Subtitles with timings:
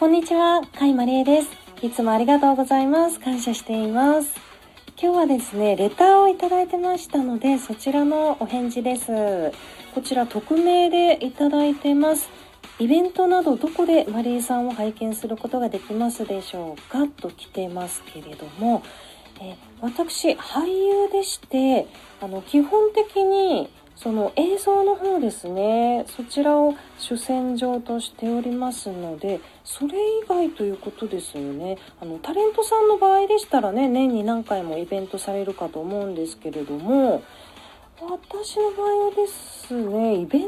[0.00, 1.50] こんにちは、かいまりえです。
[1.82, 3.20] いつもありがとうございます。
[3.20, 4.34] 感謝しています。
[4.98, 9.52] 今日はですね、レターをいただいてましたので、そちらのお返事です。
[9.94, 12.30] こちら匿名でいただいてます。
[12.78, 17.06] イベントなどどこでマリーさんを拝見することができますでしょうか？
[17.06, 18.82] と来てますけれども、
[19.38, 21.86] え私、俳優でして、
[22.22, 23.68] あの、基本的に
[24.02, 31.76] その映像の方ですねそちらを主戦場としておりますのでそれ以外ということですよね。
[32.00, 37.22] あのタレントさんの場合でしたらね年に何回もイベントされるかと思うんですけれども
[38.00, 40.42] 私の場合はですねイベン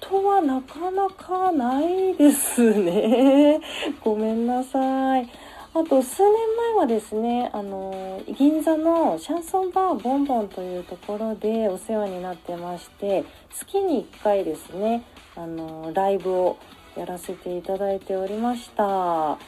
[0.00, 3.60] トはなかなかないですね。
[4.02, 5.28] ごめんなさい。
[5.74, 15.04] あと数年前はですねあの銀座のシャンソンバーボンボンというところでお世話になってまして月に1回ですね
[15.36, 16.58] あのライブを
[16.96, 19.38] やらせていただいておりました。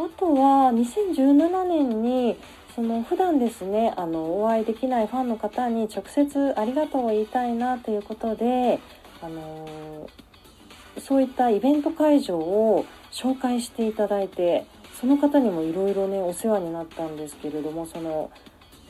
[0.00, 2.36] あとは2017年に
[2.74, 8.80] その普段ですねあのお会いできないファンの方に直接ありがとうを言いたいなということで
[9.20, 10.08] あの
[10.98, 14.64] そういったイベント会場を紹介していただいて
[15.00, 18.30] その方にもいろいろねお世話になったんですけれどもその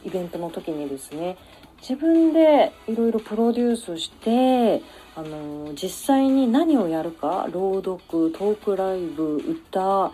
[0.04, 1.36] イベントの時にですね
[1.80, 4.82] 自分でいろいろプロデュースして
[5.14, 10.12] あの実際に何をやるか朗読トークライブ歌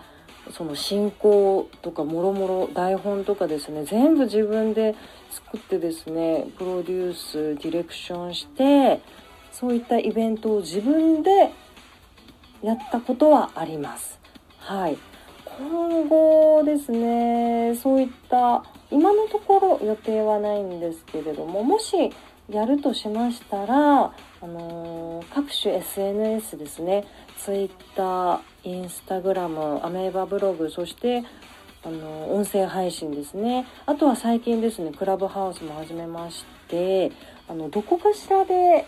[0.53, 4.95] その進行とかもろもろ台本とかですね全部自分で
[5.31, 9.01] 作ってですねプロデュースディレクションして
[9.51, 11.53] そういったイベントを自分で
[12.63, 14.19] やったことはあります。
[14.59, 14.99] はい
[15.59, 17.75] 今後ですね。
[17.77, 22.13] そういった今のところ予定はないんですけれどももし
[22.49, 27.05] やるとしましたら、あのー各種 SNS ですね。
[27.39, 31.25] Twitter、Instagram、アメーバブログそして
[31.85, 33.67] あの音声配信ですね。
[33.87, 37.13] あとは最近ですねクラブハウスも始めまして
[37.49, 38.87] あのどこかしらで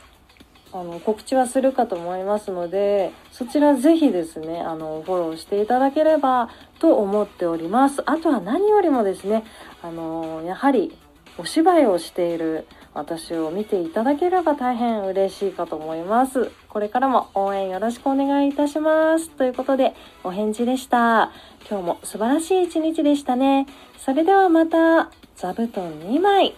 [0.72, 8.02] あの告知はするかと思いますのでそちらぜひですねあのフォローしていただければと思っております。
[8.06, 9.44] あとは何よりもですね
[9.82, 10.96] あのやはり
[11.38, 16.50] お芝居をしている私を見ていただければ大変嬉しいかと思います。
[16.68, 19.30] これからも応援よろしくお願いいたします。
[19.30, 21.30] ということでお返事でした。
[21.70, 23.66] 今日も素晴らしい一日でしたね。
[23.98, 26.54] それではまた座布団2枚。